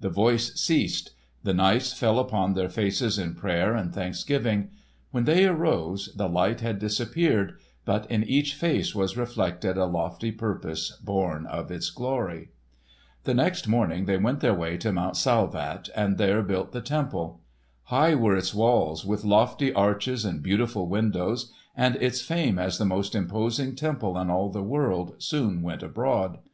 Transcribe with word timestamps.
The 0.00 0.08
voice 0.08 0.58
ceased. 0.58 1.10
The 1.42 1.52
knights 1.52 1.92
fell 1.92 2.18
upon 2.18 2.54
their 2.54 2.70
faces 2.70 3.18
in 3.18 3.34
prayer 3.34 3.74
and 3.74 3.92
thanksgiving. 3.92 4.70
When 5.10 5.24
they 5.24 5.44
arose 5.44 6.14
the 6.16 6.30
light 6.30 6.62
had 6.62 6.78
disappeared, 6.78 7.58
but 7.84 8.10
in 8.10 8.24
each 8.24 8.54
face 8.54 8.94
was 8.94 9.18
reflected 9.18 9.76
a 9.76 9.84
lofty 9.84 10.32
purpose 10.32 10.92
born 11.04 11.44
of 11.44 11.70
its 11.70 11.90
glory. 11.90 12.52
The 13.24 13.34
next 13.34 13.68
morning 13.68 14.06
they 14.06 14.16
went 14.16 14.40
their 14.40 14.54
way 14.54 14.78
to 14.78 14.94
Mount 14.94 15.18
Salvat 15.18 15.90
and 15.94 16.16
there 16.16 16.40
built 16.40 16.72
the 16.72 16.80
temple. 16.80 17.42
High 17.82 18.14
were 18.14 18.36
its 18.38 18.54
walls, 18.54 19.04
with 19.04 19.24
lofty 19.26 19.74
arches 19.74 20.24
and 20.24 20.42
beautiful 20.42 20.88
windows, 20.88 21.52
and 21.76 21.96
its 21.96 22.22
fame 22.22 22.58
as 22.58 22.78
the 22.78 22.86
most 22.86 23.14
imposing 23.14 23.74
temple 23.76 24.16
in 24.16 24.30
all 24.30 24.48
the 24.48 24.62
world 24.62 25.16
soon 25.18 25.60
went 25.60 25.82
abroad. 25.82 26.38